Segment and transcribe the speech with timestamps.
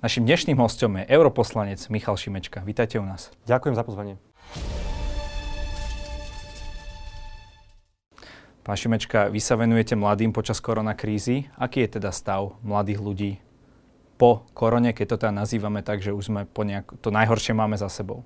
[0.00, 2.64] Našim dnešným hostom je europoslanec Michal Šimečka.
[2.64, 3.28] Vítajte u nás.
[3.44, 4.16] Ďakujem za pozvanie.
[8.64, 11.52] Pán Šimečka, vy sa venujete mladým počas koronakrízy.
[11.60, 13.32] Aký je teda stav mladých ľudí
[14.16, 17.76] po korone, keď to teda nazývame tak, že už sme po nejak, to najhoršie máme
[17.76, 18.24] za sebou?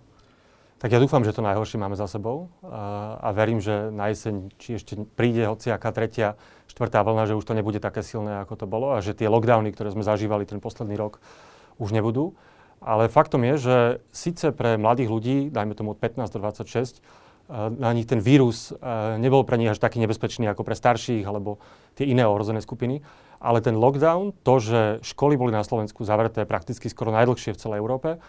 [0.78, 4.54] Tak ja dúfam, že to najhoršie máme za sebou a, a verím, že na jeseň,
[4.62, 6.38] či ešte príde hociaká tretia,
[6.70, 9.74] štvrtá vlna, že už to nebude také silné, ako to bolo a že tie lockdowny,
[9.74, 11.18] ktoré sme zažívali ten posledný rok,
[11.78, 12.34] už nebudú.
[12.84, 13.76] Ale faktom je, že
[14.12, 18.76] síce pre mladých ľudí, dajme tomu od 15 do 26, eh, na nich ten vírus
[18.76, 21.58] eh, nebol pre nich až taký nebezpečný ako pre starších alebo
[21.96, 23.00] tie iné ohrozené skupiny,
[23.40, 27.80] ale ten lockdown, to, že školy boli na Slovensku zavreté prakticky skoro najdlhšie v celej
[27.80, 28.20] Európe,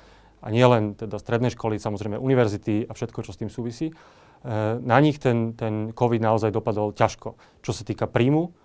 [0.46, 4.77] a nie len teda stredné školy, samozrejme univerzity a všetko, čo s tým súvisí, eh,
[4.80, 7.35] na nich ten, ten COVID naozaj dopadol ťažko.
[7.59, 8.55] Čo sa týka príjmu,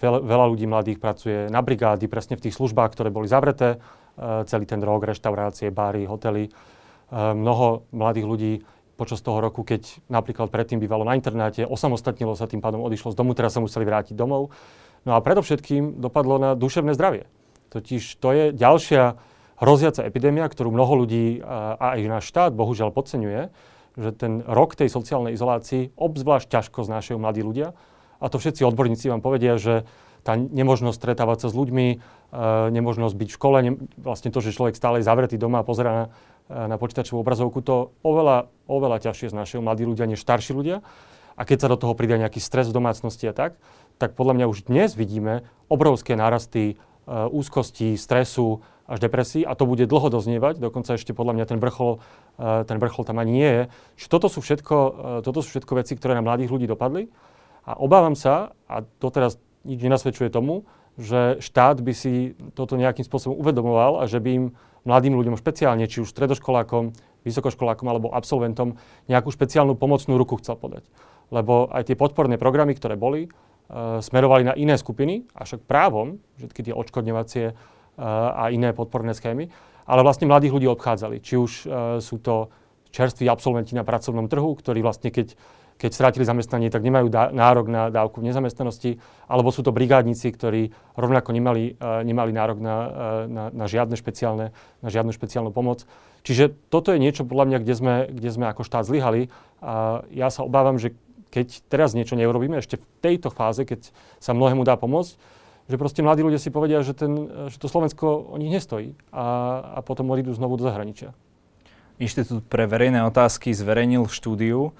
[0.00, 4.64] Veľa, ľudí mladých pracuje na brigády, presne v tých službách, ktoré boli zavreté, uh, celý
[4.64, 6.48] ten rok, reštaurácie, bary, hotely.
[7.12, 8.52] Uh, mnoho mladých ľudí
[8.96, 13.16] počas toho roku, keď napríklad predtým bývalo na internáte, osamostatnilo sa, tým pádom odišlo z
[13.16, 14.56] domu, teraz sa museli vrátiť domov.
[15.04, 17.28] No a predovšetkým dopadlo na duševné zdravie.
[17.68, 19.20] Totiž to je ďalšia
[19.60, 23.52] hroziaca epidémia, ktorú mnoho ľudí uh, a aj náš štát bohužiaľ podceňuje,
[24.00, 27.76] že ten rok tej sociálnej izolácii obzvlášť ťažko znášajú mladí ľudia
[28.20, 29.88] a to všetci odborníci vám povedia, že
[30.20, 31.96] tá nemožnosť stretávať sa s ľuďmi, e,
[32.70, 35.90] nemožnosť byť v škole, ne, vlastne to, že človek stále je zavretý doma a pozera
[35.90, 36.04] na,
[36.52, 40.84] e, na počítačovú obrazovku, to oveľa, oveľa ťažšie znášajú mladí ľudia než starší ľudia.
[41.40, 43.56] A keď sa do toho pridá nejaký stres v domácnosti a tak,
[43.96, 49.64] tak podľa mňa už dnes vidíme obrovské nárasty e, úzkosti, stresu až depresí a to
[49.64, 52.02] bude dlho doznievať, dokonca ešte podľa mňa ten vrchol,
[52.42, 53.62] ten vrchol tam ani nie je.
[54.02, 54.76] Čiže toto sú všetko,
[55.22, 57.06] toto sú všetko veci, ktoré na mladých ľudí dopadli.
[57.70, 60.66] A obávam sa, a to teraz nič nenasvedčuje tomu,
[60.98, 64.46] že štát by si toto nejakým spôsobom uvedomoval a že by im
[64.82, 66.90] mladým ľuďom špeciálne, či už stredoškolákom,
[67.22, 68.74] vysokoškolákom alebo absolventom,
[69.06, 70.82] nejakú špeciálnu pomocnú ruku chcel podať.
[71.30, 76.18] Lebo aj tie podporné programy, ktoré boli, uh, smerovali na iné skupiny, a však právom,
[76.42, 77.54] všetky tie odškodňovacie uh,
[78.34, 79.46] a iné podporné schémy,
[79.86, 81.22] ale vlastne mladých ľudí obchádzali.
[81.22, 81.70] Či už uh,
[82.02, 82.50] sú to
[82.90, 85.38] čerství absolventi na pracovnom trhu, ktorí vlastne keď
[85.80, 90.28] keď strátili zamestnanie, tak nemajú dá, nárok na dávku v nezamestnanosti, alebo sú to brigádnici,
[90.28, 92.90] ktorí rovnako nemali, uh, nemali nárok na, uh,
[93.24, 94.52] na, na, žiadne špeciálne,
[94.84, 95.88] na žiadnu špeciálnu pomoc.
[96.20, 99.32] Čiže toto je niečo, podľa mňa, kde sme, kde sme ako štát zlyhali.
[99.64, 100.92] A ja sa obávam, že
[101.32, 103.88] keď teraz niečo neurobíme, ešte v tejto fáze, keď
[104.20, 105.16] sa mnohému dá pomôcť,
[105.70, 109.24] že proste mladí ľudia si povedia, že, ten, že to Slovensko o nich nestojí a,
[109.76, 111.14] a potom odídu znovu do zahraničia.
[112.02, 114.74] Inštitút pre verejné otázky zverejnil štúdiu,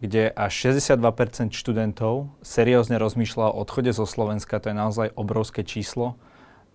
[0.00, 4.60] kde až 62% študentov seriózne rozmýšľa o odchode zo Slovenska.
[4.60, 6.20] To je naozaj obrovské číslo.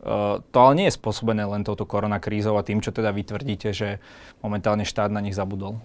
[0.01, 4.01] Uh, to ale nie je spôsobené len touto koronakrízou a tým, čo teda vytvrdíte, že
[4.41, 5.77] momentálne štát na nich zabudol.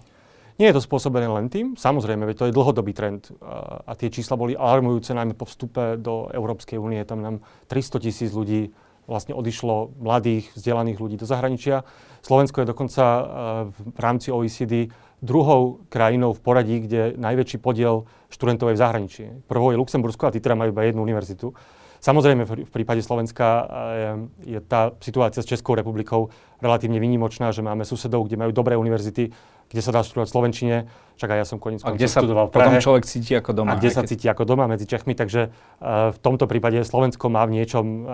[0.57, 4.09] Nie je to spôsobené len tým, samozrejme, veď to je dlhodobý trend a, a tie
[4.09, 7.05] čísla boli alarmujúce najmä po vstupe do Európskej únie.
[7.05, 8.73] Tam nám 300 tisíc ľudí
[9.05, 11.85] vlastne odišlo, mladých, vzdelaných ľudí do zahraničia.
[12.25, 13.23] Slovensko je dokonca uh,
[13.69, 14.89] v rámci OECD
[15.21, 19.23] druhou krajinou v poradí, kde najväčší podiel študentov je v zahraničí.
[19.49, 21.53] Prvou je Luxembursko a tí teda majú iba jednu univerzitu.
[21.97, 23.65] Samozrejme, v prípade Slovenska
[23.97, 24.09] je,
[24.53, 26.29] je tá situácia s Českou republikou
[26.61, 29.33] relatívne výnimočná, že máme susedov, kde majú dobré univerzity,
[29.67, 30.75] kde sa dá študovať v Slovenčine,
[31.17, 33.73] však aj ja som koniec A kde sa v Prahe, potom človek cíti ako doma.
[33.73, 37.41] A kde sa cíti ako doma medzi Čechmi, takže uh, v tomto prípade Slovensko má
[37.49, 38.05] v niečom uh,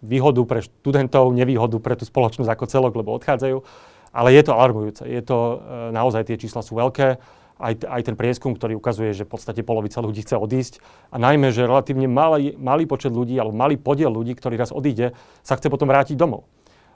[0.00, 3.60] výhodu pre študentov, nevýhodu pre tú spoločnosť ako celok, lebo odchádzajú.
[4.10, 5.06] Ale je to alarmujúce.
[5.06, 7.18] Je to, e, naozaj tie čísla sú veľké.
[7.60, 10.80] Aj, aj ten prieskum, ktorý ukazuje, že v podstate polovica ľudí chce odísť.
[11.12, 15.12] A najmä, že relatívne malý, malý počet ľudí, alebo malý podiel ľudí, ktorý raz odíde,
[15.44, 16.48] sa chce potom vrátiť domov.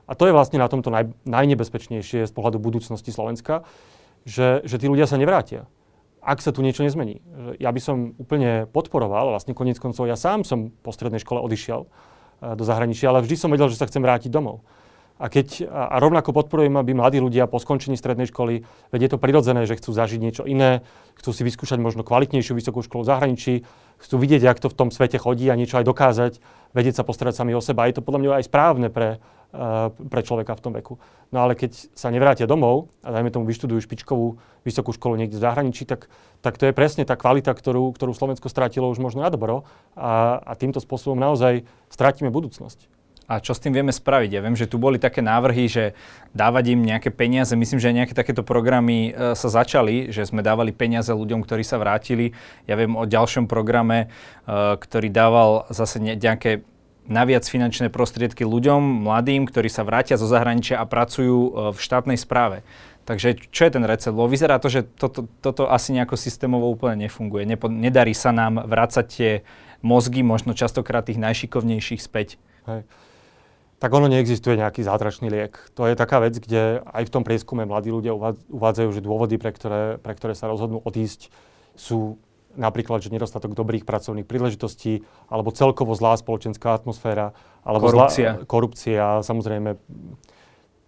[0.08, 3.68] A to je vlastne na tomto naj, najnebezpečnejšie z pohľadu budúcnosti Slovenska,
[4.24, 5.68] že, že tí ľudia sa nevrátia
[6.24, 7.20] ak sa tu niečo nezmení.
[7.60, 11.84] Ja by som úplne podporoval, vlastne konec koncov ja sám som po strednej škole odišiel
[11.84, 11.88] e,
[12.56, 14.64] do zahraničia, ale vždy som vedel, že sa chcem vrátiť domov.
[15.14, 19.22] A, keď, a rovnako podporujem, aby mladí ľudia po skončení strednej školy, veď je to
[19.22, 20.82] prirodzené, že chcú zažiť niečo iné,
[21.14, 23.54] chcú si vyskúšať možno kvalitnejšiu vysokú školu v zahraničí,
[24.02, 26.32] chcú vidieť, ako to v tom svete chodí a niečo aj dokázať,
[26.74, 27.86] vedieť sa postarať sami o seba.
[27.86, 29.22] Je to podľa mňa aj správne pre,
[29.54, 30.98] uh, pre človeka v tom veku.
[31.30, 35.46] No ale keď sa nevrátia domov a dajme tomu vyštudujú špičkovú vysokú školu niekde v
[35.46, 36.10] zahraničí, tak,
[36.42, 39.62] tak to je presne tá kvalita, ktorú, ktorú Slovensko strátilo už možno na dobro
[39.94, 42.90] a, a týmto spôsobom naozaj strátime budúcnosť.
[43.24, 44.30] A čo s tým vieme spraviť?
[44.36, 45.84] Ja viem, že tu boli také návrhy, že
[46.36, 47.56] dávať im nejaké peniaze.
[47.56, 51.80] Myslím, že nejaké takéto programy e, sa začali, že sme dávali peniaze ľuďom, ktorí sa
[51.80, 52.36] vrátili.
[52.68, 54.12] Ja viem o ďalšom programe,
[54.44, 56.68] e, ktorý dával zase nejaké
[57.08, 62.20] naviac finančné prostriedky ľuďom, mladým, ktorí sa vrátia zo zahraničia a pracujú e, v štátnej
[62.20, 62.60] správe.
[63.04, 64.16] Takže čo je ten recept?
[64.16, 67.44] Lebo vyzerá to, že toto, toto asi nejako systémovo úplne nefunguje.
[67.44, 69.32] Nepo, nedarí sa nám vrácať tie
[69.84, 72.40] mozgy, možno častokrát tých najšikovnejších späť.
[72.64, 72.88] Hej.
[73.84, 75.60] Tak ono neexistuje nejaký zázračný liek.
[75.76, 78.16] To je taká vec, kde aj v tom prieskume mladí ľudia
[78.48, 81.28] uvádzajú, že dôvody, pre ktoré, pre ktoré sa rozhodnú odísť,
[81.76, 82.16] sú
[82.56, 88.40] napríklad, že nedostatok dobrých pracovných príležitostí, alebo celkovo zlá spoločenská atmosféra, alebo korupcia.
[88.40, 89.76] Zlá, korupcia, samozrejme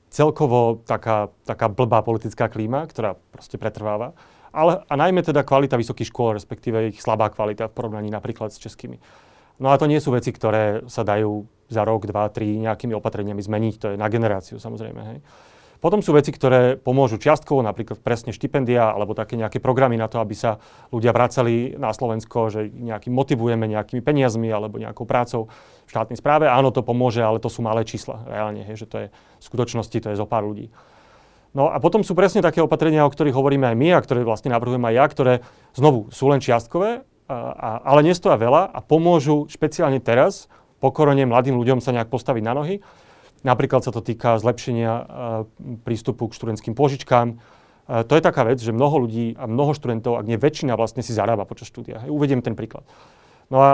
[0.08, 4.16] celkovo taká, taká blbá politická klíma, ktorá proste pretrváva.
[4.56, 8.62] Ale, a najmä teda kvalita vysokých škôl, respektíve ich slabá kvalita v porovnaní napríklad s
[8.62, 8.96] českými.
[9.56, 13.42] No a to nie sú veci, ktoré sa dajú za rok, dva, tri nejakými opatreniami
[13.42, 13.74] zmeniť.
[13.82, 15.00] To je na generáciu samozrejme.
[15.02, 15.18] Hej.
[15.76, 20.24] Potom sú veci, ktoré pomôžu čiastkovo, napríklad presne štipendia alebo také nejaké programy na to,
[20.24, 20.56] aby sa
[20.88, 25.52] ľudia vracali na Slovensko, že nejakým motivujeme nejakými peniazmi alebo nejakou prácou
[25.84, 26.48] v štátnej správe.
[26.48, 29.96] Áno, to pomôže, ale to sú malé čísla reálne, hej, že to je v skutočnosti
[30.00, 30.72] to je zo pár ľudí.
[31.52, 34.52] No a potom sú presne také opatrenia, o ktorých hovoríme aj my a ktoré vlastne
[34.52, 35.34] navrhujem aj ja, ktoré
[35.72, 40.46] znovu sú len čiastkové, a, a, ale nestoja veľa a pomôžu špeciálne teraz
[40.78, 42.76] po korone mladým ľuďom sa nejak postaviť na nohy.
[43.42, 45.04] Napríklad sa to týka zlepšenia uh,
[45.86, 47.36] prístupu k študentským požičkám.
[47.36, 51.02] Uh, to je taká vec, že mnoho ľudí a mnoho študentov, ak nie väčšina, vlastne
[51.02, 52.06] si zarába počas štúdia.
[52.06, 52.86] Hej, uvediem ten príklad.
[53.46, 53.70] No a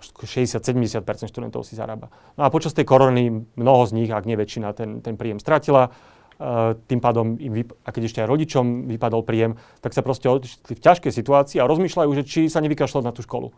[0.00, 1.00] 60-70%
[1.32, 2.12] študentov si zarába.
[2.36, 5.90] No a počas tej korony mnoho z nich, ak nie väčšina, ten, ten príjem stratila.
[6.38, 10.30] Uh, tým pádom, im vyp- a keď ešte aj rodičom vypadol príjem, tak sa proste
[10.30, 13.50] v ťažkej situácii a rozmýšľajú, že či sa nevykašľať na tú školu.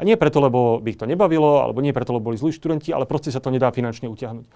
[0.00, 2.96] A nie preto, lebo by ich to nebavilo, alebo nie preto, lebo boli zlí študenti,
[2.96, 4.48] ale proste sa to nedá finančne utiahnuť.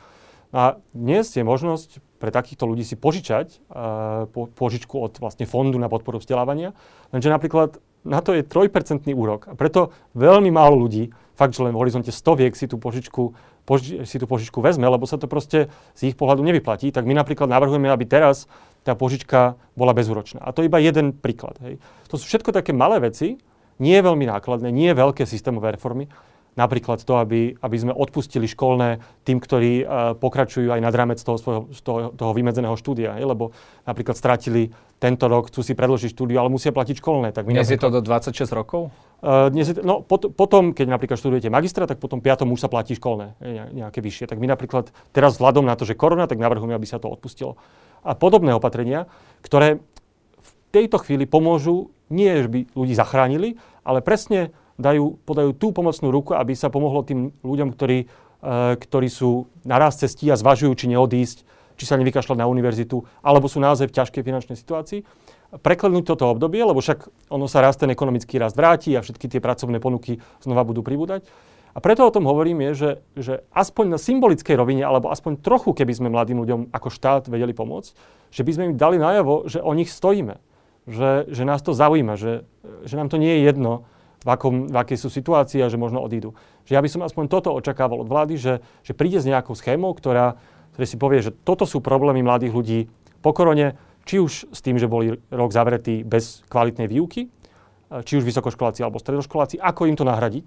[0.48, 5.76] A dnes je možnosť pre takýchto ľudí si požičať uh, po, požičku od vlastne fondu
[5.76, 6.72] na podporu vzdelávania,
[7.12, 7.76] lenže napríklad
[8.08, 9.52] na to je 3% úrok.
[9.52, 13.36] A preto veľmi málo ľudí, fakt, že len v horizonte stoviek si tú požičku,
[13.76, 17.52] si tú požičku vezme, lebo sa to proste z ich pohľadu nevyplatí, tak my napríklad
[17.52, 18.48] navrhujeme, aby teraz
[18.86, 20.40] tá požička bola bezúročná.
[20.40, 21.60] A to iba jeden príklad.
[21.60, 21.76] Hej.
[22.08, 23.36] To sú všetko také malé veci,
[23.78, 26.08] nie veľmi nákladné, nie veľké systémové reformy.
[26.58, 31.38] Napríklad to, aby, aby sme odpustili školné tým, ktorí uh, pokračujú aj nad rámec toho,
[31.38, 33.14] svojho, toho, toho vymedzeného štúdia.
[33.14, 33.22] Je?
[33.22, 33.54] Lebo
[33.86, 37.30] napríklad stratili tento rok, chcú si predložiť štúdiu, ale musia platiť školné.
[37.30, 38.90] Tak dnes je to do 26 rokov?
[39.22, 42.68] Uh, dnes je, no, pot, potom, keď napríklad študujete magistra, tak potom piatom už sa
[42.70, 43.38] platí školné,
[43.70, 44.26] nejaké vyššie.
[44.26, 47.54] Tak my napríklad teraz vzhľadom na to, že korona, tak navrhujeme, aby sa to odpustilo.
[48.02, 49.06] A podobné opatrenia,
[49.46, 49.78] ktoré
[50.42, 56.08] v tejto chvíli pomôžu nie, že by ľudí zachránili, ale presne dajú, podajú tú pomocnú
[56.08, 58.06] ruku, aby sa pomohlo tým ľuďom, ktorí, e,
[58.78, 61.38] ktorí sú naraz cestí a zvažujú, či neodísť,
[61.78, 65.02] či sa nevykašľať na univerzitu, alebo sú naozaj v ťažkej finančnej situácii.
[65.48, 69.40] Preklenúť toto obdobie, lebo však ono sa raz ten ekonomický rast vráti a všetky tie
[69.42, 71.24] pracovné ponuky znova budú pribúdať.
[71.72, 75.76] A preto o tom hovorím je, že, že aspoň na symbolickej rovine, alebo aspoň trochu,
[75.76, 77.90] keby sme mladým ľuďom ako štát vedeli pomôcť,
[78.34, 80.42] že by sme im dali najavo, že o nich stojíme
[80.88, 82.48] že, že nás to zaujíma, že,
[82.88, 83.84] že nám to nie je jedno,
[84.24, 86.34] v, akom, v akej sú situácii a že možno odídu.
[86.66, 89.94] Že ja by som aspoň toto očakával od vlády, že, že príde s nejakou schémou,
[89.94, 90.38] ktorá,
[90.74, 92.80] ktorá si povie, že toto sú problémy mladých ľudí
[93.22, 93.78] po korone,
[94.08, 97.28] či už s tým, že boli rok zavretí bez kvalitnej výuky,
[97.88, 100.46] či už vysokoškoláci alebo stredoškoláci, ako im to nahradiť.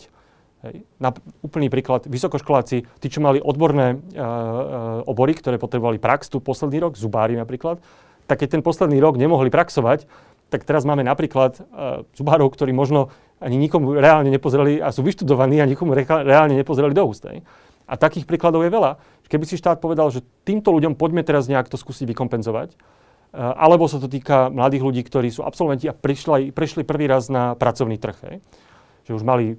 [0.62, 0.86] Hej.
[1.02, 1.10] Na
[1.42, 6.78] úplný príklad, vysokoškoláci, tí, čo mali odborné uh, uh, obory, ktoré potrebovali prax tu posledný
[6.78, 7.82] rok, zubári napríklad,
[8.30, 10.06] tak keď ten posledný rok nemohli praxovať,
[10.54, 13.10] tak teraz máme napríklad uh, zubárov, ktorí možno
[13.42, 17.26] ani nikomu reálne nepozreli a sú vyštudovaní a nikomu re- reálne nepozreli do úst.
[17.90, 19.02] A takých príkladov je veľa.
[19.26, 23.90] Keby si štát povedal, že týmto ľuďom poďme teraz nejak to skúsiť vykompenzovať, uh, alebo
[23.90, 27.96] sa to týka mladých ľudí, ktorí sú absolventi a prišli, prišli prvý raz na pracovný
[27.96, 28.44] trh.
[29.10, 29.58] Že už mali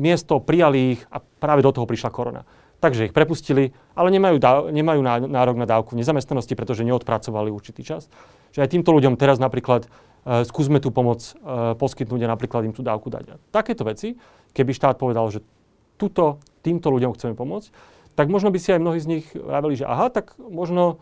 [0.00, 2.42] miesto, prijali ich a práve do toho prišla korona.
[2.80, 8.08] Takže ich prepustili, ale nemajú, dá, nemajú nárok na dávku nezamestnanosti, pretože neodpracovali určitý čas.
[8.56, 9.84] Že aj týmto ľuďom teraz napríklad
[10.24, 13.24] skúsme tú pomoc uh, poskytnúť a napríklad im tú dávku dať.
[13.32, 14.20] A takéto veci,
[14.52, 15.40] keby štát povedal, že
[15.96, 17.68] tuto, týmto ľuďom chceme pomôcť,
[18.16, 21.00] tak možno by si aj mnohí z nich vraveli, že aha, tak možno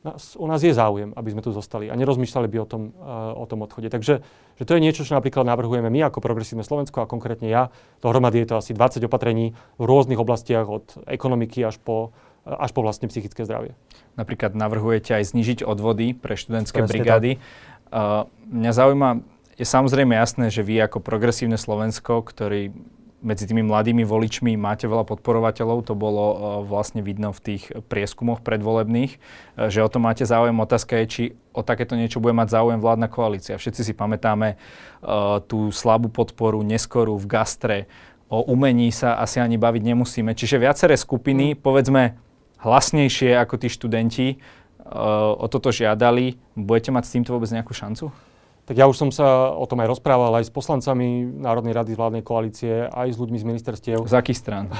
[0.00, 3.36] nás, o nás je záujem, aby sme tu zostali a nerozmýšľali by o tom, uh,
[3.36, 3.92] o tom odchode.
[3.92, 4.24] Takže
[4.56, 7.72] že to je niečo, čo napríklad navrhujeme my ako Progresívne Slovensko a konkrétne ja.
[8.04, 12.12] Dohromady je to asi 20 opatrení v rôznych oblastiach od ekonomiky až po,
[12.44, 13.76] až po vlastne psychické zdravie.
[14.16, 17.30] Napríklad navrhujete aj znižiť odvody pre študentské Presne brigády.
[17.36, 17.70] Uh,
[18.50, 19.22] mňa zaujíma,
[19.60, 22.72] je samozrejme jasné, že vy ako Progresívne Slovensko, ktorý
[23.20, 28.40] medzi tými mladými voličmi máte veľa podporovateľov, to bolo uh, vlastne vidno v tých prieskumoch
[28.40, 30.56] predvolebných, uh, že o to máte záujem.
[30.56, 33.60] Otázka je, či o takéto niečo bude mať záujem vládna koalícia.
[33.60, 37.78] Všetci si pamätáme uh, tú slabú podporu neskorú v gastre,
[38.30, 40.32] o umení sa asi ani baviť nemusíme.
[40.32, 41.56] Čiže viaceré skupiny, mm.
[41.60, 42.16] povedzme
[42.62, 44.26] hlasnejšie ako tí študenti,
[45.38, 46.34] o toto žiadali.
[46.58, 48.10] Budete mať s týmto vôbec nejakú šancu?
[48.70, 52.22] Tak ja už som sa o tom aj rozprával aj s poslancami Národnej rady vládnej
[52.22, 53.98] koalície, aj s ľuďmi z ministerstiev.
[54.06, 54.70] Z akých strán?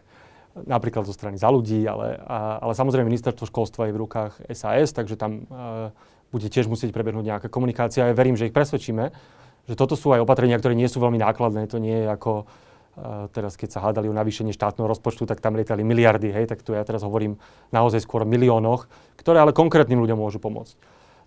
[0.74, 4.92] Napríklad zo strany za ľudí, ale, a, ale samozrejme ministerstvo školstva je v rukách SAS,
[4.92, 5.88] takže tam uh,
[6.28, 8.04] bude tiež musieť prebehnúť nejaká komunikácia.
[8.04, 9.08] Ja verím, že ich presvedčíme,
[9.70, 11.64] že toto sú aj opatrenia, ktoré nie sú veľmi nákladné.
[11.70, 12.44] To nie je ako
[13.32, 16.76] teraz, keď sa hádali o navýšenie štátneho rozpočtu, tak tam lietali miliardy, hej, tak tu
[16.76, 17.40] ja teraz hovorím
[17.72, 20.74] naozaj skôr o miliónoch, ktoré ale konkrétnym ľuďom môžu pomôcť.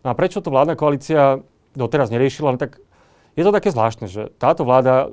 [0.03, 1.41] No a prečo to vládna koalícia
[1.73, 2.77] doteraz neriešila, no tak
[3.33, 5.09] je to také zvláštne, že táto vláda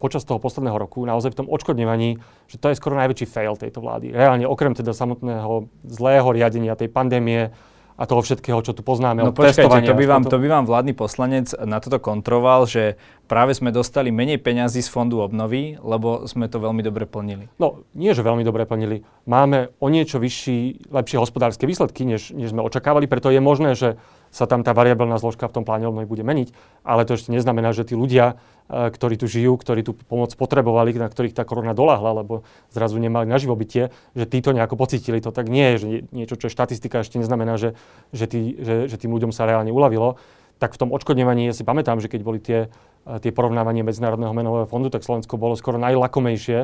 [0.00, 2.16] počas toho posledného roku naozaj v tom odškodňovaní,
[2.48, 4.16] že to je skoro najväčší fail tejto vlády.
[4.16, 7.52] Reálne okrem teda samotného zlého riadenia tej pandémie,
[8.00, 9.20] a toho všetkého, čo tu poznáme.
[9.20, 12.96] No počkajte, to by, vám, to by vám vládny poslanec na toto kontroval, že
[13.28, 17.52] práve sme dostali menej peňazí z fondu obnovy, lebo sme to veľmi dobre plnili.
[17.60, 19.04] No, nie, že veľmi dobre plnili.
[19.28, 24.00] Máme o niečo vyšší, lepšie hospodárske výsledky, než, než sme očakávali, preto je možné, že
[24.30, 26.54] sa tam tá variabilná zložka v tom pláne obnovy bude meniť,
[26.86, 28.38] ale to ešte neznamená, že tí ľudia,
[28.70, 33.02] e, ktorí tu žijú, ktorí tu pomoc potrebovali, na ktorých tá korona doláhla, lebo zrazu
[33.02, 35.18] nemali na živobytie, že títo nejako pocítili.
[35.18, 37.74] To tak nie je, že niečo, čo je štatistika, ešte neznamená, že,
[38.14, 40.14] že, tí, že, že tým ľuďom sa reálne uľavilo.
[40.62, 42.70] Tak v tom odškodňovaní ja si pamätám, že keď boli tie,
[43.10, 46.58] e, tie porovnávanie Medzinárodného menového fondu, tak Slovensko bolo skoro najlakomejšie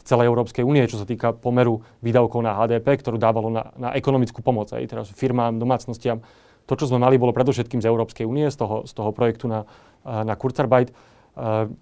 [0.00, 3.88] v celej Európskej únie, čo sa týka pomeru výdavkov na HDP, ktorú dávalo na, na
[3.92, 6.24] ekonomickú pomoc aj teraz firmám, domácnostiam
[6.70, 9.66] to, čo sme mali, bolo predovšetkým z Európskej únie, z toho, z toho projektu na,
[10.06, 10.94] na Kurzarbeit.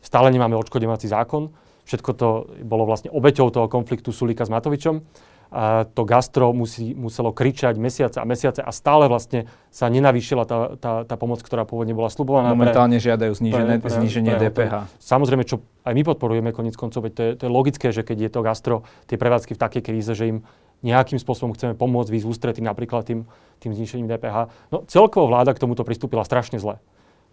[0.00, 1.52] Stále nemáme odškodovací zákon.
[1.84, 2.28] Všetko to
[2.64, 5.04] bolo vlastne obeťou toho konfliktu Sulíka s Matovičom.
[5.48, 10.76] A to gastro musí, muselo kričať mesiace a mesiace a stále vlastne sa nenavýšila tá,
[10.76, 12.52] tá, tá pomoc, ktorá pôvodne bola slubovaná.
[12.52, 14.72] Momentálne pre, žiadajú znížené, pre, pre, zníženie pre, DPH.
[14.76, 18.04] To, samozrejme, čo aj my podporujeme konec koncov, veď to je, to je logické, že
[18.04, 18.76] keď je to gastro,
[19.08, 20.44] tie prevádzky v takej kríze, že im
[20.82, 23.26] nejakým spôsobom chceme pomôcť výsť ústretí napríklad tým,
[23.58, 24.36] tým znišením DPH.
[24.70, 26.78] No celkovo vláda k tomuto pristúpila strašne zle.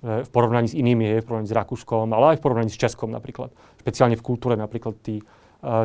[0.05, 3.49] V porovnaní s inými, v porovnaní s Rakúskom, ale aj v porovnaní s Českom napríklad.
[3.81, 5.23] Špeciálne v kultúre napríklad tí, e,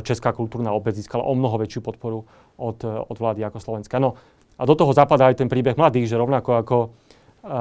[0.04, 2.28] Česká kultúrna obec získala o mnoho väčšiu podporu
[2.60, 3.96] od, e, od vlády ako Slovenska.
[3.96, 4.20] No
[4.60, 6.78] a do toho zapadá aj ten príbeh mladých, že rovnako ako,
[7.48, 7.60] e,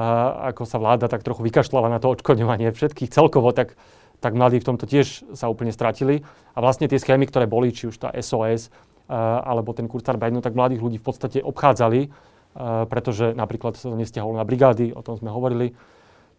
[0.52, 3.80] ako sa vláda tak trochu vykašľala na to odškodňovanie všetkých celkovo, tak,
[4.20, 6.20] tak mladí v tomto tiež sa úplne stratili.
[6.52, 8.68] A vlastne tie schémy, ktoré boli, či už tá SOS,
[9.10, 12.14] alebo ten Kurzarbeit, no tak mladých ľudí v podstate obchádzali,
[12.86, 15.74] pretože napríklad sa to nestiahol na brigády, o tom sme hovorili.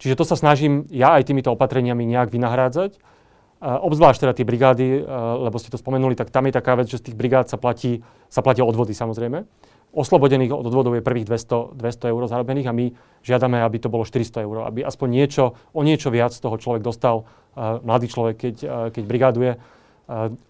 [0.00, 2.96] Čiže to sa snažím ja aj týmito opatreniami nejak vynahrádzať.
[3.62, 4.86] Obzvlášť teda tie brigády,
[5.38, 8.02] lebo ste to spomenuli, tak tam je taká vec, že z tých brigád sa platí,
[8.26, 9.46] sa platia odvody samozrejme.
[9.92, 14.08] Oslobodených od odvodov je prvých 200, 200 eur zarobených a my žiadame, aby to bolo
[14.08, 15.44] 400 eur, aby aspoň niečo,
[15.76, 18.56] o niečo viac toho človek dostal, mladý človek, keď,
[18.96, 19.50] keď brigáduje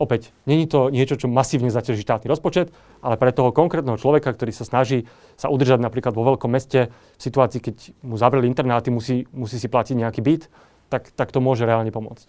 [0.01, 4.51] opäť, není to niečo, čo masívne zaťaží štátny rozpočet, ale pre toho konkrétneho človeka, ktorý
[4.51, 5.07] sa snaží
[5.39, 9.69] sa udržať napríklad vo veľkom meste v situácii, keď mu zavreli internáty, musí, musí si
[9.71, 10.43] platiť nejaký byt,
[10.91, 12.29] tak, tak to môže reálne pomôcť.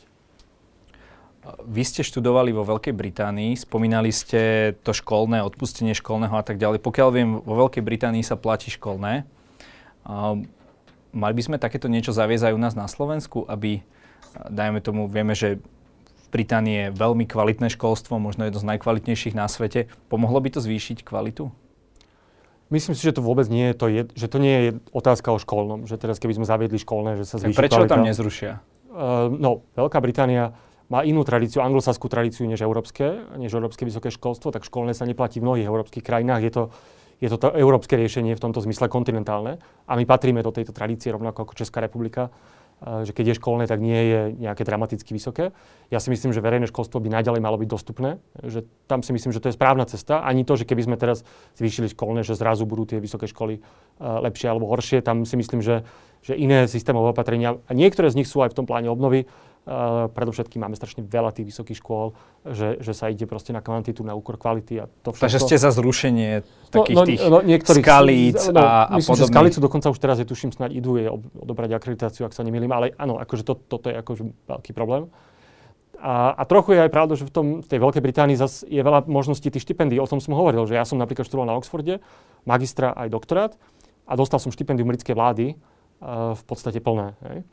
[1.67, 6.79] Vy ste študovali vo Veľkej Británii, spomínali ste to školné, odpustenie školného a tak ďalej.
[6.79, 9.27] Pokiaľ viem, vo Veľkej Británii sa platí školné.
[10.07, 10.39] Uh,
[11.11, 13.83] mali by sme takéto niečo zaviesť aj u nás na Slovensku, aby,
[14.47, 15.59] dajme tomu, vieme, že
[16.33, 19.85] Británii je veľmi kvalitné školstvo, možno jedno z najkvalitnejších na svete.
[20.09, 21.53] Pomohlo by to zvýšiť kvalitu?
[22.73, 25.37] Myslím si, že to vôbec nie je, to je, že to nie je otázka o
[25.37, 27.93] školnom, že teraz keby sme zaviedli školné, že sa zvýši Prečo kvalita.
[27.93, 28.51] tam nezrušia?
[28.89, 30.57] Uh, no, Veľká Británia
[30.89, 35.37] má inú tradíciu, anglosaskú tradíciu než európske, než európske vysoké školstvo, tak školné sa neplatí
[35.37, 36.41] v mnohých európskych krajinách.
[36.41, 36.63] Je to,
[37.21, 41.13] je to, to európske riešenie v tomto zmysle kontinentálne a my patríme do tejto tradície
[41.13, 42.33] rovnako ako Česká republika
[42.83, 45.55] že keď je školné, tak nie je nejaké dramaticky vysoké.
[45.87, 49.31] Ja si myslím, že verejné školstvo by naďalej malo byť dostupné, že tam si myslím,
[49.31, 50.19] že to je správna cesta.
[50.19, 51.23] Ani to, že keby sme teraz
[51.55, 53.63] zvýšili školné, že zrazu budú tie vysoké školy
[54.03, 55.87] lepšie alebo horšie, tam si myslím, že,
[56.19, 59.31] že iné systémové opatrenia, a niektoré z nich sú aj v tom pláne obnovy,
[59.63, 62.11] Uh, predovšetkým máme strašne veľa tých vysokých škôl,
[62.43, 65.23] že, že sa ide proste na kvantitu, na úkor kvality a to všetko.
[65.23, 69.15] Takže ste za zrušenie no, takých no, tých no, no, skalíc no, a, a myslím,
[69.15, 69.23] podobných.
[69.23, 71.07] že skalicu dokonca už teraz je, tuším, snáď idú je
[71.39, 75.07] odobrať akreditáciu, ak sa nemýlim, ale áno, akože to, toto je akože veľký problém.
[76.03, 78.83] A, a trochu je aj pravda, že v, tom, v tej Veľkej Británii zase je
[78.83, 79.95] veľa možností tých štipendií.
[80.03, 82.03] O tom som hovoril, že ja som napríklad študoval na Oxforde,
[82.43, 83.55] magistra aj doktorát
[84.03, 87.15] a dostal som štipendium britskej vlády uh, v podstate plné.
[87.31, 87.47] Hej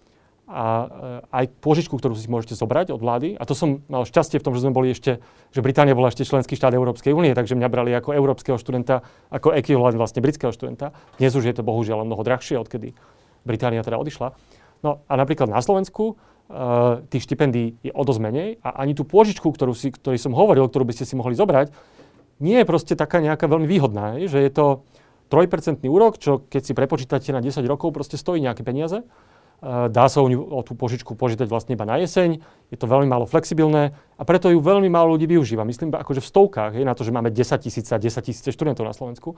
[0.51, 0.87] a e,
[1.31, 3.39] aj pôžičku, ktorú si môžete zobrať od vlády.
[3.39, 5.23] A to som mal šťastie v tom, že sme boli ešte,
[5.55, 9.55] že Británia bola ešte členský štát Európskej únie, takže mňa brali ako európskeho študenta, ako
[9.55, 10.91] ekvivalent vlastne britského študenta.
[11.23, 12.99] Dnes už je to bohužiaľ mnoho drahšie, odkedy
[13.47, 14.35] Británia teda odišla.
[14.83, 16.19] No a napríklad na Slovensku
[17.15, 20.67] tých štipendií je o dosť menej a ani tú pôžičku, ktorú si, ktorý som hovoril,
[20.67, 21.71] ktorú by ste si mohli zobrať,
[22.43, 24.19] nie je proste taká nejaká veľmi výhodná.
[24.19, 24.67] Že je to
[25.31, 29.07] 3% úrok, čo keď si prepočítate na 10 rokov, proste stojí nejaké peniaze.
[29.63, 32.41] Dá sa o, tú požičku požičať vlastne iba na jeseň,
[32.73, 35.69] je to veľmi málo flexibilné a preto ju veľmi málo ľudí využíva.
[35.69, 38.89] Myslím akože v stovkách, je na to, že máme 10 tisíc a 10 tisíc študentov
[38.89, 39.37] na Slovensku.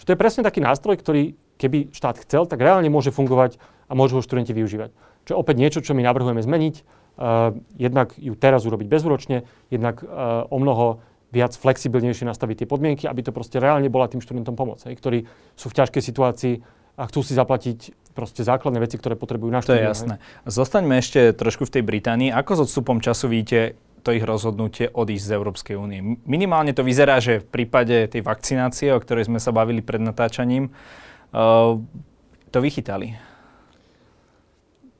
[0.00, 3.60] Že to je presne taký nástroj, ktorý keby štát chcel, tak reálne môže fungovať
[3.90, 4.94] a môžu ho študenti využívať.
[5.28, 6.74] Čo je opäť niečo, čo my navrhujeme zmeniť.
[7.18, 9.42] Uh, jednak ju teraz urobiť bezúročne,
[9.74, 14.22] jednak uh, o mnoho viac flexibilnejšie nastaviť tie podmienky, aby to proste reálne bola tým
[14.22, 16.54] študentom pomoc, hej, ktorí sú v ťažkej situácii
[16.98, 17.78] a chcú si zaplatiť
[18.18, 19.78] proste základné veci, ktoré potrebujú na štúdiu.
[19.78, 20.14] To je jasné.
[20.18, 20.50] Hej.
[20.50, 22.34] Zostaňme ešte trošku v tej Británii.
[22.34, 26.18] Ako s odstupom času vidíte to ich rozhodnutie odísť z Európskej únie?
[26.26, 30.74] Minimálne to vyzerá, že v prípade tej vakcinácie, o ktorej sme sa bavili pred natáčaním,
[31.30, 31.78] uh,
[32.50, 33.14] to vychytali.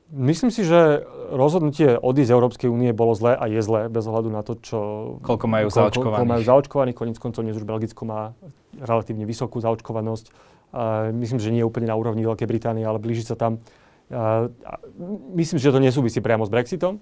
[0.09, 4.29] Myslím si, že rozhodnutie odísť z Európskej únie bolo zlé a je zlé, bez ohľadu
[4.33, 4.79] na to, čo...
[5.21, 6.17] Koľko majú zaočkovaných.
[6.17, 8.33] Koľko majú zaočkovaných, koniec koncov dnes už Belgicko má
[8.81, 10.33] relatívne vysokú zaočkovanosť.
[11.15, 13.57] Myslím, že nie úplne na úrovni Veľkej Británie, ale blíži sa tam.
[15.33, 17.01] Myslím, že to nesúvisí priamo s Brexitom,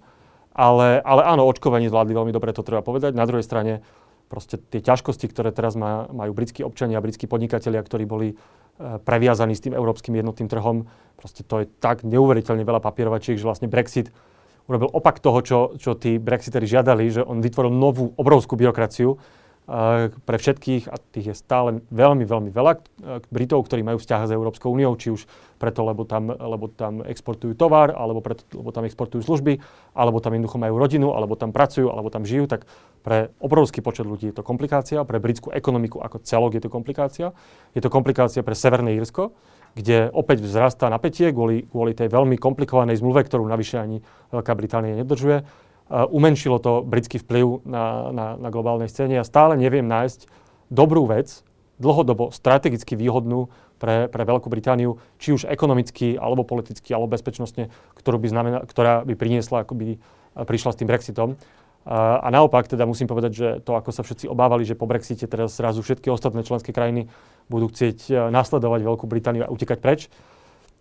[0.56, 3.16] ale, ale áno, očkovanie zvládli veľmi dobre, to treba povedať.
[3.16, 3.84] Na druhej strane,
[4.32, 8.28] proste tie ťažkosti, ktoré teraz má, majú britskí občania, britskí podnikatelia, ktorí boli
[8.78, 10.86] E, previazaný s tým európskym jednotným trhom.
[11.18, 14.14] Proste to je tak neuveriteľne veľa papierovačiek, že vlastne Brexit
[14.70, 19.18] urobil opak toho, čo, čo tí brexitery žiadali, že on vytvoril novú obrovskú byrokraciu,
[20.24, 22.80] pre všetkých, a tých je stále veľmi, veľmi veľa, e,
[23.28, 25.28] Britov, ktorí majú vzťah s Európskou úniou, či už
[25.60, 29.60] preto, lebo tam, lebo tam exportujú tovar, alebo preto, lebo tam exportujú služby,
[29.92, 32.64] alebo tam jednoducho majú rodinu, alebo tam pracujú, alebo tam žijú, tak
[33.04, 37.36] pre obrovský počet ľudí je to komplikácia, pre britskú ekonomiku ako celok je to komplikácia.
[37.76, 39.36] Je to komplikácia pre Severné Írsko,
[39.76, 44.00] kde opäť vzrastá napätie kvôli, kvôli tej veľmi komplikovanej zmluve, ktorú navyše ani
[44.32, 49.16] Veľká Británia nedržuje umenšilo to britský vplyv na, na, na globálnej scéne.
[49.16, 50.28] Ja stále neviem nájsť
[50.68, 57.14] dobrú vec, dlhodobo strategicky výhodnú pre, pre Veľkú Britániu, či už ekonomicky, alebo politicky, alebo
[57.14, 59.88] bezpečnostne, ktorú by znamená, ktorá by priniesla, ako by
[60.44, 61.30] prišla s tým Brexitom.
[61.88, 65.30] A, a naopak teda musím povedať, že to, ako sa všetci obávali, že po Brexite
[65.30, 67.08] teraz zrazu všetky ostatné členské krajiny
[67.48, 70.12] budú chcieť nasledovať Veľkú Britániu a utekať preč,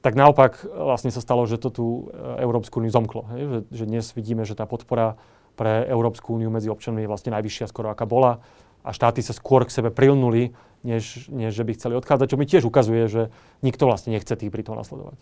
[0.05, 3.27] tak naopak vlastne sa stalo, že to tú e, Európsku úniu zomklo.
[3.35, 3.43] Hej?
[3.43, 5.19] Že, že dnes vidíme, že tá podpora
[5.57, 8.45] pre Európsku úniu medzi občanmi je vlastne najvyššia skoro aká bola
[8.87, 10.55] a štáty sa skôr k sebe prilnuli,
[10.87, 13.23] než, než že by chceli odchádzať, čo mi tiež ukazuje, že
[13.67, 15.19] nikto vlastne nechce tých Britov nasledovať.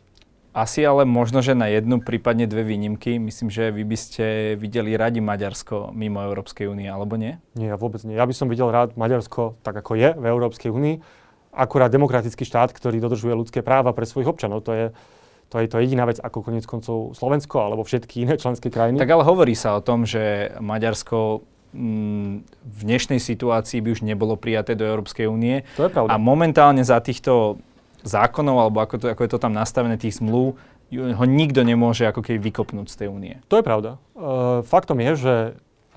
[0.55, 3.19] Asi ale možno, že na jednu, prípadne dve výnimky.
[3.19, 7.43] Myslím, že vy by ste videli radi Maďarsko mimo Európskej únie, alebo nie?
[7.59, 8.15] Nie, vôbec nie.
[8.15, 11.24] Ja by som videl rád Maďarsko tak, ako je v Európskej únii
[11.55, 14.67] akurát demokratický štát, ktorý dodržuje ľudské práva pre svojich občanov.
[14.67, 14.87] To je,
[15.49, 18.99] to je to jediná vec, ako konec koncov Slovensko alebo všetky iné členské krajiny.
[18.99, 24.35] Tak ale hovorí sa o tom, že Maďarsko mm, v dnešnej situácii by už nebolo
[24.35, 25.62] prijaté do Európskej únie.
[25.79, 26.11] To je pravda.
[26.11, 27.62] A momentálne za týchto
[28.05, 30.59] zákonov, alebo ako, to, ako je to tam nastavené, tých zmluv,
[30.95, 33.35] ho nikto nemôže ako keby vykopnúť z tej únie.
[33.49, 33.97] To je pravda.
[34.14, 35.35] E, faktom je, že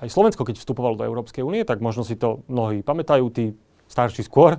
[0.00, 3.54] aj Slovensko, keď vstupovalo do Európskej únie, tak možno si to mnohí pamätajú, tí
[3.86, 4.58] starší skôr,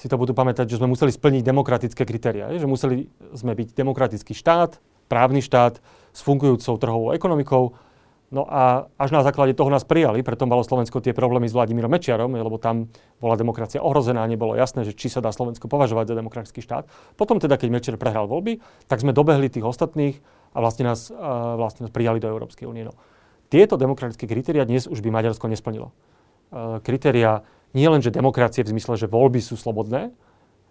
[0.00, 2.48] si to budú pamätať, že sme museli splniť demokratické kritéria.
[2.56, 2.96] Že museli
[3.36, 4.80] sme byť demokratický štát,
[5.12, 5.84] právny štát
[6.16, 7.76] s fungujúcou trhovou ekonomikou.
[8.30, 11.90] No a až na základe toho nás prijali, preto malo Slovensko tie problémy s Vladimírom
[11.90, 12.86] Mečiarom, lebo tam
[13.18, 16.86] bola demokracia ohrozená, nebolo jasné, že či sa dá Slovensko považovať za demokratický štát.
[17.18, 20.22] Potom teda, keď Mečiar prehral voľby, tak sme dobehli tých ostatných
[20.54, 21.10] a vlastne nás,
[21.58, 22.86] vlastne nás prijali do Európskej únie.
[22.86, 22.94] No.
[23.50, 25.90] Tieto demokratické kritéria dnes už by Maďarsko nesplnilo.
[26.54, 27.42] Uh, kritéria
[27.74, 30.10] nie len, že demokracie v zmysle, že voľby sú slobodné,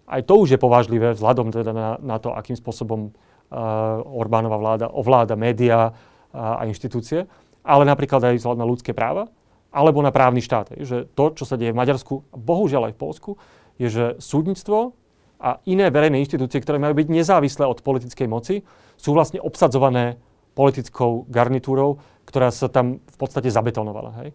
[0.10, 4.90] aj to už je povážlivé vzhľadom teda na, na to, akým spôsobom uh, Orbánova vláda
[4.90, 7.30] ovláda médiá uh, a inštitúcie,
[7.62, 9.30] ale napríklad aj vzhľadom na ľudské práva,
[9.70, 10.74] alebo na právny štát.
[10.74, 13.32] Že to, čo sa deje v Maďarsku, a bohužiaľ aj v Polsku,
[13.78, 14.98] je, že súdnictvo
[15.40, 18.66] a iné verejné inštitúcie, ktoré majú byť nezávislé od politickej moci,
[18.98, 20.18] sú vlastne obsadzované
[20.58, 24.12] politickou garnitúrou, ktorá sa tam v podstate zabetonovala.
[24.26, 24.30] Hej?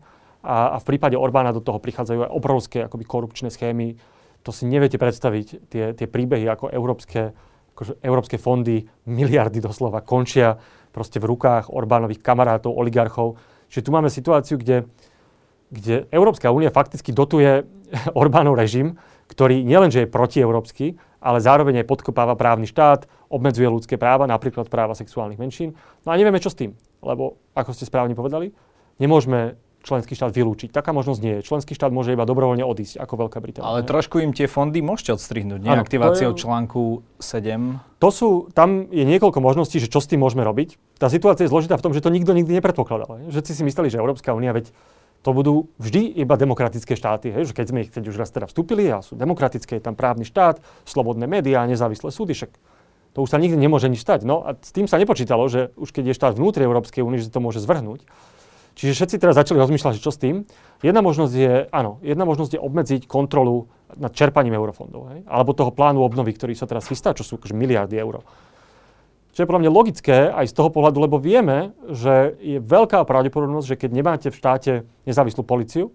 [0.45, 3.97] A, a v prípade Orbána do toho prichádzajú aj obrovské akoby korupčné schémy.
[4.45, 7.33] To si neviete predstaviť, tie, tie príbehy ako európske,
[7.73, 10.61] akože európske fondy, miliardy doslova, končia
[10.93, 13.41] proste v rukách Orbánových kamarátov, oligarchov.
[13.73, 14.85] Čiže tu máme situáciu, kde,
[15.73, 17.65] kde Európska únia fakticky dotuje
[18.21, 24.29] Orbánov režim, ktorý nielenže je protieurópsky, ale zároveň aj podkopáva právny štát, obmedzuje ľudské práva,
[24.29, 25.73] napríklad práva sexuálnych menšín.
[26.05, 28.53] No a nevieme, čo s tým, lebo, ako ste správne povedali,
[29.01, 30.73] nemôžeme členský štát vylúčiť.
[30.73, 31.41] Taká možnosť nie je.
[31.45, 33.69] Členský štát môže iba dobrovoľne odísť, ako Veľká Británia.
[33.69, 35.71] Ale trošku im tie fondy môžete odstrihnúť, nie?
[35.71, 36.41] Ano, Aktiváciou je...
[36.41, 38.01] článku 7.
[38.01, 40.81] To sú, tam je niekoľko možností, že čo s tým môžeme robiť.
[40.97, 43.29] Tá situácia je zložitá v tom, že to nikto nikdy nepredpokladal.
[43.29, 44.73] Že si mysleli, že Európska únia, veď
[45.25, 47.33] to budú vždy iba demokratické štáty.
[47.33, 47.53] Hej?
[47.53, 50.29] Že keď sme ich keď už raz teda vstúpili a sú demokratické, je tam právny
[50.29, 52.53] štát, slobodné médiá, nezávislé súdy, však
[53.17, 54.27] to už sa nikdy nemôže nič stať.
[54.27, 57.31] No a s tým sa nepočítalo, že už keď je štát vnútri Európskej únie, že
[57.31, 58.05] to môže zvrhnúť.
[58.75, 60.43] Čiže všetci teraz začali rozmýšľať, že čo s tým.
[60.83, 65.15] Jedna možnosť je, áno, jedna možnosť je obmedziť kontrolu nad čerpaním eurofondov.
[65.15, 65.21] Hej?
[65.31, 68.27] Alebo toho plánu obnovy, ktorý sa teraz chystá, čo sú akože miliardy eur.
[69.35, 73.67] Čo je podľa mňa logické aj z toho pohľadu, lebo vieme, že je veľká pravdepodobnosť,
[73.67, 74.73] že keď nemáte v štáte
[75.07, 75.91] nezávislú policiu,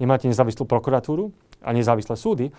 [0.00, 1.32] nemáte nezávislú prokuratúru
[1.64, 2.52] a nezávislé súdy,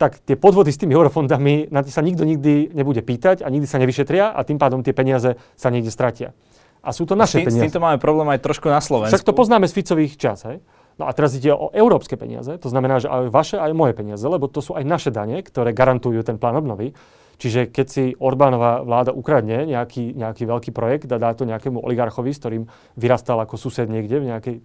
[0.00, 3.68] tak tie podvody s tými eurofondami, na tie sa nikto nikdy nebude pýtať a nikdy
[3.68, 6.32] sa nevyšetria a tým pádom tie peniaze sa niekde stratia.
[6.80, 7.60] A sú to naše s tým, peniaze.
[7.60, 9.12] S týmto máme problém aj trošku na Slovensku.
[9.12, 10.64] Však to poznáme z Ficových čas, hej?
[11.00, 14.20] No a teraz ide o európske peniaze, to znamená, že aj vaše, aj moje peniaze,
[14.20, 16.92] lebo to sú aj naše dane, ktoré garantujú ten plán obnovy.
[17.40, 22.36] Čiže keď si Orbánova vláda ukradne nejaký, nejaký veľký projekt a dá to nejakému oligarchovi,
[22.36, 22.64] s ktorým
[23.00, 24.56] vyrastal ako sused niekde v nejakej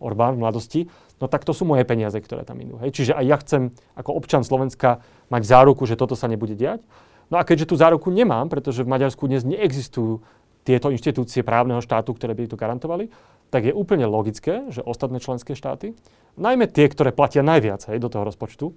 [0.00, 0.80] Orbán v mladosti,
[1.20, 2.80] no tak to sú moje peniaze, ktoré tam idú.
[2.80, 2.96] Hej.
[2.96, 6.80] Čiže aj ja chcem ako občan Slovenska mať záruku, že toto sa nebude diať.
[7.28, 10.24] No a keďže tú záruku nemám, pretože v Maďarsku dnes neexistujú
[10.62, 13.10] tieto inštitúcie právneho štátu, ktoré by to garantovali,
[13.52, 15.92] tak je úplne logické, že ostatné členské štáty,
[16.40, 18.72] najmä tie, ktoré platia najviac hej, do toho rozpočtu,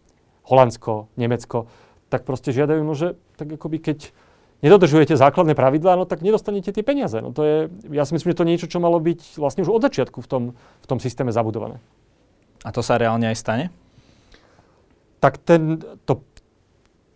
[0.46, 1.72] Holandsko, Nemecko,
[2.12, 4.14] tak proste žiadajú, no že tak akoby keď
[4.62, 7.18] nedodržujete základné pravidlá, no tak nedostanete tie peniaze.
[7.22, 7.58] No to je,
[7.94, 10.28] ja si myslím, že to je niečo, čo malo byť vlastne už od začiatku v
[10.28, 11.82] tom, v tom systéme zabudované.
[12.66, 13.66] A to sa reálne aj stane?
[15.22, 16.26] Tak ten, to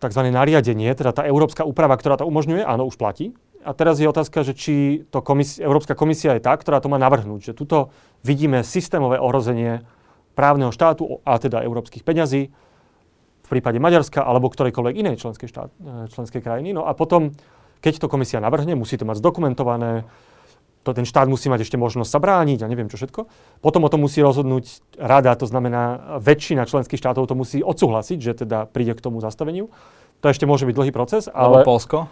[0.00, 0.22] tzv.
[0.30, 3.36] nariadenie, teda tá európska úprava, ktorá to umožňuje, áno, už platí.
[3.60, 6.96] A teraz je otázka, že či to komis- Európska komisia je tá, ktorá to má
[6.96, 7.52] navrhnúť.
[7.52, 7.78] Že tuto
[8.24, 9.84] vidíme systémové ohrozenie
[10.32, 12.48] právneho štátu, a teda európskych peňazí,
[13.44, 16.70] v prípade Maďarska alebo ktorejkoľvek inej členskej, štát, e, členskej krajiny.
[16.70, 17.34] No a potom,
[17.82, 20.06] keď to komisia navrhne, musí to mať zdokumentované,
[20.80, 23.28] to ten štát musí mať ešte možnosť sa brániť a neviem čo všetko.
[23.60, 28.32] Potom o tom musí rozhodnúť rada, to znamená väčšina členských štátov to musí odsúhlasiť, že
[28.46, 29.68] teda príde k tomu zastaveniu.
[30.24, 31.28] To ešte môže byť dlhý proces.
[31.28, 31.60] Ale...
[31.60, 32.08] Alebo Polsko?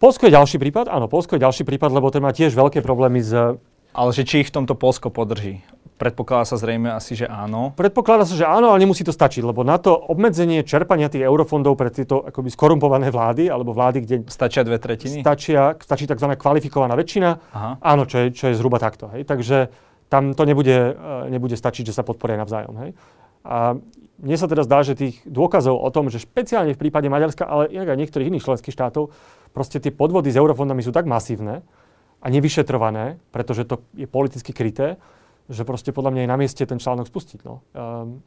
[0.00, 3.20] Polsko je ďalší prípad, áno, Polsko je ďalší prípad, lebo ten má tiež veľké problémy
[3.20, 3.36] s...
[3.92, 5.60] Ale že či ich v tomto Polsko podrží?
[6.00, 7.76] Predpokladá sa zrejme asi, že áno.
[7.76, 11.76] Predpokladá sa, že áno, ale nemusí to stačiť, lebo na to obmedzenie čerpania tých eurofondov
[11.76, 14.16] pre tieto akoby skorumpované vlády, alebo vlády, kde...
[14.32, 15.20] Stačia dve tretiny?
[15.20, 16.32] Stačia, stačí tzv.
[16.32, 17.30] kvalifikovaná väčšina.
[17.52, 17.70] Aha.
[17.84, 19.12] Áno, čo je, čo je zhruba takto.
[19.12, 19.28] Hej.
[19.28, 19.68] Takže
[20.08, 22.72] tam to nebude, e, nebude stačiť, že sa podporia navzájom.
[22.88, 22.90] Hej.
[23.44, 23.76] A
[24.20, 27.68] mne sa teda zdá, že tých dôkazov o tom, že špeciálne v prípade Maďarska, ale
[27.72, 29.12] inak aj niektorých iných členských štátov,
[29.50, 31.62] proste tie podvody s eurofondami sú tak masívne
[32.20, 35.00] a nevyšetrované, pretože to je politicky kryté,
[35.50, 37.42] že proste podľa mňa je na mieste ten článok spustiť.
[37.42, 37.66] No.
[37.74, 38.22] Um,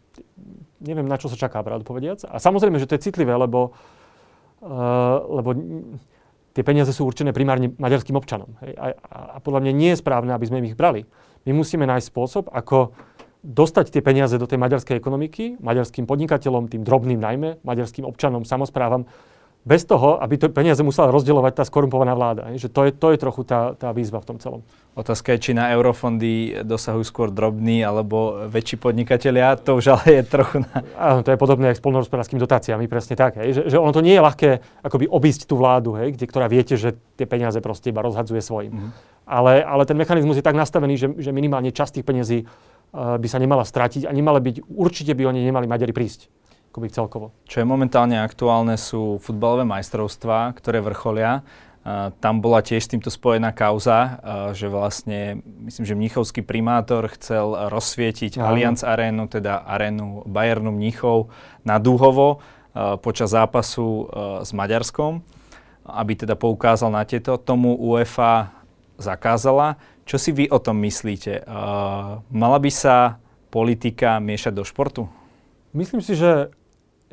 [0.83, 2.27] neviem, na čo sa čaká, pravdu povediac.
[2.27, 3.71] A samozrejme, že to je citlivé, lebo,
[4.59, 5.55] uh, lebo
[6.51, 8.59] tie peniaze sú určené primárne maďarským občanom.
[8.62, 8.75] Hej?
[8.75, 11.07] A, a, podľa mňa nie je správne, aby sme ich brali.
[11.47, 12.91] My musíme nájsť spôsob, ako
[13.43, 19.03] dostať tie peniaze do tej maďarskej ekonomiky, maďarským podnikateľom, tým drobným najmä, maďarským občanom, samozprávam,
[19.63, 22.52] bez toho, aby to peniaze musela rozdeľovať tá skorumpovaná vláda.
[22.60, 24.62] Že to, je, to je trochu tá, tá výzva v tom celom.
[24.93, 29.56] Otázka je, či na eurofondy dosahujú skôr drobní alebo väčší podnikatelia.
[29.63, 30.84] To už ale je trochu na...
[30.99, 33.39] Áno, to je podobné ako s polnohospodárskými dotáciami, presne tak.
[33.39, 33.58] Hej.
[33.58, 34.49] Že, že ono to nie je ľahké
[34.84, 38.76] akoby obísť tú vládu, hej, kde, ktorá viete, že tie peniaze proste iba rozhadzuje svojim.
[38.76, 38.91] Mm.
[39.23, 43.28] Ale, ale ten mechanizmus je tak nastavený, že, že minimálne časť tých peniazí uh, by
[43.32, 46.28] sa nemala stratiť a nemala byť, určite by oni nemali Maďari prísť
[46.73, 47.29] akoby celkovo.
[47.45, 51.45] Čo je momentálne aktuálne sú futbalové majstrovstvá, ktoré vrcholia.
[51.86, 54.09] Uh, tam bola tiež s týmto spojená kauza, uh,
[54.57, 58.49] že vlastne, myslím, že mnichovský primátor chcel rozsvietiť Aha.
[58.49, 61.29] Allianz Arénu, teda arénu Bayernu Mnichov
[61.62, 64.09] na Dúhovo uh, počas zápasu
[64.41, 65.21] s Maďarskom,
[65.86, 67.38] aby teda poukázal na tieto.
[67.38, 68.49] Tomu UEFA
[68.97, 69.77] zakázala.
[70.09, 71.43] Čo si vy o tom myslíte?
[72.31, 73.19] Mala by sa
[73.51, 75.05] politika miešať do športu?
[75.75, 76.55] Myslím si, že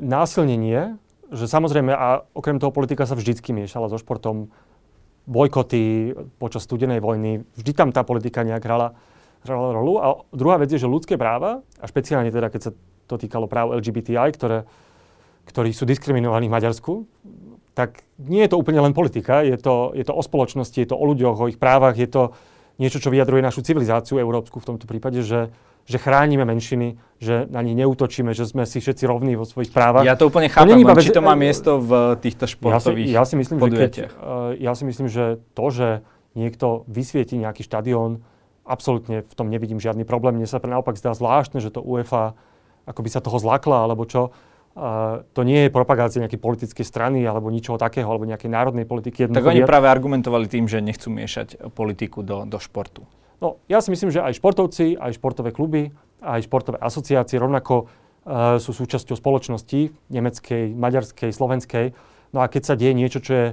[0.00, 0.80] násilne nie,
[1.30, 4.50] že samozrejme, a okrem toho politika sa vždycky miešala so športom,
[5.30, 8.98] bojkoty počas studenej vojny, vždy tam tá politika nejak hrala,
[9.46, 9.92] hrala rolu.
[10.02, 12.70] A druhá vec je, že ľudské práva, a špeciálne teda, keď sa
[13.06, 14.66] to týkalo práv LGBTI, ktoré,
[15.46, 16.92] ktorí sú diskriminovaní v Maďarsku,
[17.78, 20.98] tak nie je to úplne len politika, je to, je to o spoločnosti, je to
[20.98, 22.34] o ľuďoch, o ich právach, je to
[22.82, 25.54] niečo, čo vyjadruje našu civilizáciu európsku v tomto prípade, že,
[25.90, 30.06] že chránime menšiny, že na nich neútočíme, že sme si všetci rovní vo svojich právach.
[30.06, 33.34] Ja to úplne chápem, to či to má miesto v týchto športových ja si, ja
[33.34, 35.88] si myslím, že keď, uh, ja si myslím, že to, že
[36.38, 38.22] niekto vysvieti nejaký štadión
[38.62, 40.38] absolútne v tom nevidím žiadny problém.
[40.38, 42.38] Mne sa naopak zdá zvláštne, že to UEFA
[42.86, 44.30] ako by sa toho zlakla, alebo čo.
[44.70, 49.26] Uh, to nie je propagácia nejakej politickej strany alebo ničoho takého, alebo nejakej národnej politiky.
[49.26, 53.02] Tak oni práve argumentovali tým, že nechcú miešať politiku do, do športu.
[53.40, 55.88] No, ja si myslím, že aj športovci, aj športové kluby,
[56.20, 61.96] aj športové asociácie rovnako uh, sú súčasťou spoločnosti nemeckej, maďarskej, slovenskej.
[62.36, 63.48] No a keď sa deje niečo, čo, je,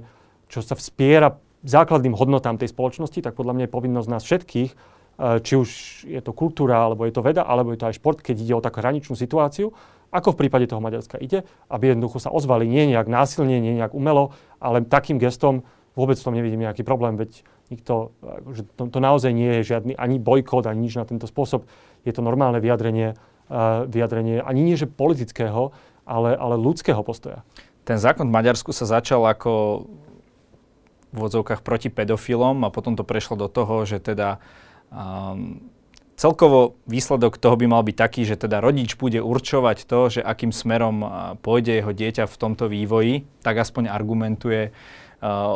[0.51, 5.39] čo sa vspiera základným hodnotám tej spoločnosti, tak podľa mňa je povinnosť nás všetkých, uh,
[5.39, 5.69] či už
[6.03, 8.61] je to kultúra, alebo je to veda, alebo je to aj šport, keď ide o
[8.61, 9.71] takú hraničnú situáciu,
[10.11, 13.95] ako v prípade toho Maďarska ide, aby jednoducho sa ozvali nie nejak násilne, nie nejak
[13.95, 15.63] umelo, ale takým gestom,
[15.95, 18.15] vôbec v tom nevidím nejaký problém, veď nikto,
[18.55, 21.67] že to, to naozaj nie je žiadny ani bojkot, ani nič na tento spôsob.
[22.07, 23.15] Je to normálne vyjadrenie,
[23.51, 25.75] uh, vyjadrenie ani nie že politického,
[26.07, 27.43] ale, ale ľudského postoja.
[27.83, 29.83] Ten zákon v Maďarsku sa začal ako
[31.11, 34.43] v vodzovkách proti pedofilom a potom to prešlo do toho, že teda
[34.91, 35.63] um,
[36.19, 40.51] celkovo výsledok toho by mal byť taký, že teda rodič bude určovať to, že akým
[40.51, 41.03] smerom
[41.39, 45.06] pôjde jeho dieťa v tomto vývoji, tak aspoň argumentuje uh,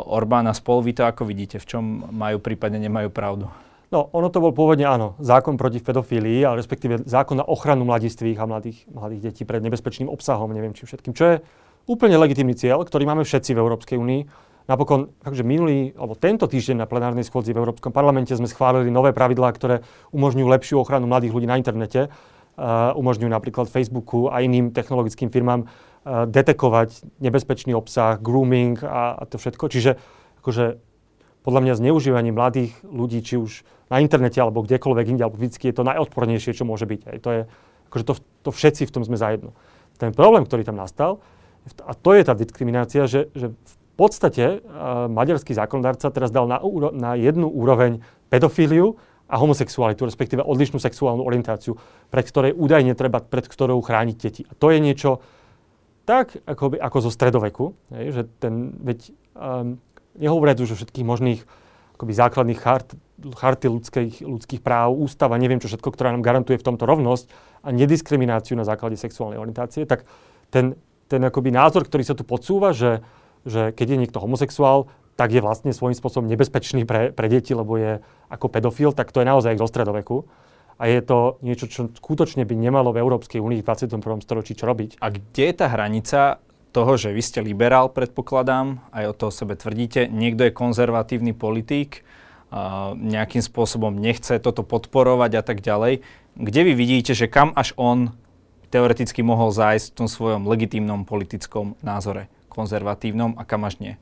[0.08, 0.82] Orbán a spol.
[0.82, 1.62] Vy to ako vidíte?
[1.62, 3.46] V čom majú prípadne nemajú pravdu?
[3.92, 8.40] No, ono to bol pôvodne áno, zákon proti pedofílii, ale respektíve zákon na ochranu mladistvých
[8.40, 11.34] a mladých, mladých detí pred nebezpečným obsahom, neviem či všetkým, čo je
[11.84, 14.22] úplne legitimný cieľ, ktorý máme všetci v Európskej únii.
[14.64, 19.12] Napokon, takže minulý, alebo tento týždeň na plenárnej schôdzi v Európskom parlamente sme schválili nové
[19.12, 22.08] pravidlá, ktoré umožňujú lepšiu ochranu mladých ľudí na internete.
[22.52, 25.68] Uh, umožňujú napríklad Facebooku a iným technologickým firmám
[26.06, 29.64] detekovať nebezpečný obsah, grooming a, a to všetko.
[29.70, 29.90] Čiže
[30.42, 30.82] akože,
[31.46, 35.76] podľa mňa zneužívanie mladých ľudí, či už na internete alebo kdekoľvek inde, alebo fyzicky, je
[35.78, 37.00] to najodpornejšie, čo môže byť.
[37.06, 37.40] Aj to, je,
[37.92, 39.54] akože to, to všetci v tom sme zajedno.
[40.00, 41.22] Ten problém, ktorý tam nastal,
[41.86, 46.58] a to je tá diskriminácia, že, že v podstate uh, maďarský zákonodárca teraz dal na,
[46.90, 48.98] na jednu úroveň pedofíliu
[49.30, 51.78] a homosexualitu, respektíve odlišnú sexuálnu orientáciu,
[52.10, 54.42] pred ktorej údajne treba, pred ktorou chrániť deti.
[54.42, 55.22] A to je niečo
[56.12, 59.80] tak, ako, ako zo stredoveku, hej, že ten, veď um,
[60.20, 61.40] nehovoriac už o všetkých možných
[61.96, 62.92] akoby základných chart,
[63.32, 67.32] charty ľudských, ľudských práv, ústava, neviem čo všetko, ktorá nám garantuje v tomto rovnosť
[67.64, 70.04] a nediskrimináciu na základe sexuálnej orientácie, tak
[70.52, 70.76] ten,
[71.08, 73.00] ten akoby názor, ktorý sa tu podsúva, že,
[73.48, 77.80] že keď je niekto homosexuál, tak je vlastne svojím spôsobom nebezpečný pre, pre deti, lebo
[77.80, 80.28] je ako pedofil, tak to je naozaj zo stredoveku.
[80.82, 84.02] A je to niečo, čo skutočne by nemalo v Európskej únii v 21.
[84.18, 84.98] storočí čo robiť.
[84.98, 86.42] A kde je tá hranica
[86.74, 92.02] toho, že vy ste liberál, predpokladám, aj o toho sebe tvrdíte, niekto je konzervatívny politík,
[92.02, 96.02] uh, nejakým spôsobom nechce toto podporovať a tak ďalej.
[96.34, 98.16] Kde vy vidíte, že kam až on
[98.74, 103.94] teoreticky mohol zájsť v tom svojom legitímnom politickom názore, konzervatívnom a kam až nie?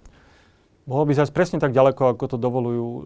[0.90, 3.03] Mohol by zájsť presne tak ďaleko, ako to dovolujú, uh,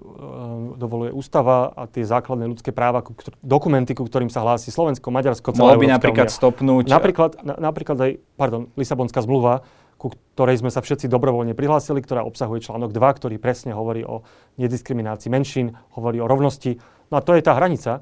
[0.81, 3.13] dovoluje ústava a tie základné ľudské práva, ku,
[3.45, 6.39] dokumenty, ku ktorým sa hlási Slovensko, Maďarsko, celá Mohol by napríklad unia.
[6.41, 6.85] stopnúť...
[6.89, 9.69] Napríklad, na, napríklad aj, pardon, Lisabonská zmluva,
[10.01, 14.25] ku ktorej sme sa všetci dobrovoľne prihlásili, ktorá obsahuje článok 2, ktorý presne hovorí o
[14.57, 16.81] nediskriminácii menšín, hovorí o rovnosti.
[17.13, 18.01] No a to je tá hranica.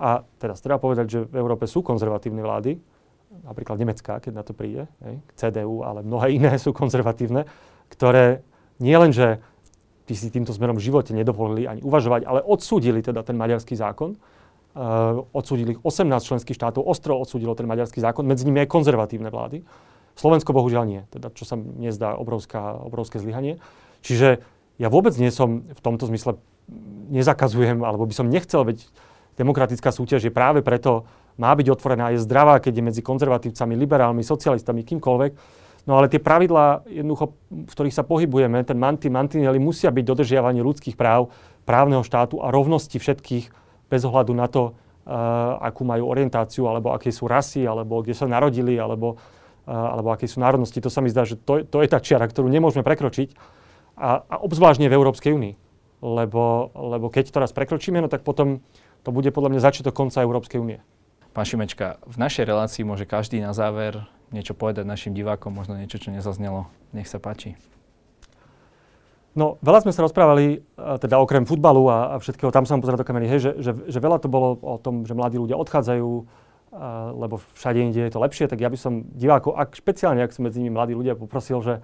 [0.00, 2.82] A teraz treba povedať, že v Európe sú konzervatívne vlády,
[3.46, 7.46] napríklad Nemecká, keď na to príde, hej, CDU, ale mnohé iné sú konzervatívne,
[7.92, 8.42] ktoré
[8.80, 9.38] nie len, že
[10.10, 14.18] si týmto smerom v živote nedovolili ani uvažovať, ale odsúdili teda ten maďarský zákon.
[14.70, 19.66] Uh, odsúdili 18 členských štátov, ostro odsúdilo ten maďarský zákon, medzi nimi aj konzervatívne vlády.
[20.14, 23.58] Slovensko bohužiaľ nie, teda čo sa mne zdá obrovská, obrovské zlyhanie.
[24.02, 24.42] Čiže
[24.78, 26.38] ja vôbec nie som v tomto zmysle,
[27.10, 28.86] nezakazujem, alebo by som nechcel, veď
[29.34, 31.02] demokratická súťaž je práve preto,
[31.34, 35.32] má byť otvorená, je zdravá, keď je medzi konzervatívcami, liberálmi, socialistami, kýmkoľvek
[35.90, 40.62] No ale tie pravidlá, jednoducho, v ktorých sa pohybujeme, ten manty, mantinely, musia byť dodržiavanie
[40.62, 41.34] ľudských práv,
[41.66, 43.50] právneho štátu a rovnosti všetkých
[43.90, 48.30] bez ohľadu na to, uh, akú majú orientáciu, alebo aké sú rasy, alebo kde sa
[48.30, 49.18] narodili, alebo,
[49.66, 50.78] uh, alebo aké sú národnosti.
[50.78, 53.34] To sa mi zdá, že to, to je tá čiara, ktorú nemôžeme prekročiť.
[53.98, 55.54] A, a obzvlášť v Európskej únii.
[56.06, 58.62] Lebo, lebo keď to raz prekročíme, no tak potom
[59.02, 60.78] to bude podľa mňa začiatok konca Európskej únie.
[61.34, 65.98] Pán Šimečka, v našej relácii môže každý na záver niečo povedať našim divákom, možno niečo,
[65.98, 66.70] čo nezaznelo.
[66.94, 67.58] Nech sa páči.
[69.30, 73.06] No, veľa sme sa rozprávali, teda okrem futbalu a, a všetkého, tam som pozeral do
[73.06, 76.10] kamery, hej, že, že, že veľa to bolo o tom, že mladí ľudia odchádzajú,
[76.74, 80.34] a, lebo všade inde je to lepšie, tak ja by som divákov, ak, špeciálne ak
[80.34, 81.78] sú medzi nimi mladí ľudia, poprosil, že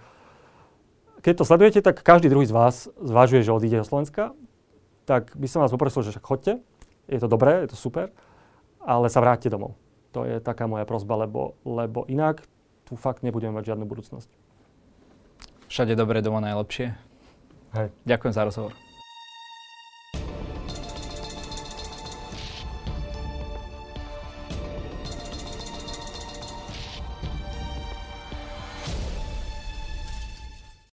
[1.23, 4.35] keď to sledujete, tak každý druhý z vás zvažuje, že odíde do Slovenska,
[5.07, 6.53] tak by som vás poprosil, že však chodte,
[7.07, 8.11] je to dobré, je to super,
[8.83, 9.79] ale sa vráťte domov.
[10.17, 12.41] To je taká moja prozba, lebo, lebo inak
[12.89, 14.33] tu fakt nebudeme mať žiadnu budúcnosť.
[15.69, 16.97] Všade dobre, doma najlepšie.
[17.77, 17.93] Hej.
[18.09, 18.86] Ďakujem za rozhovor.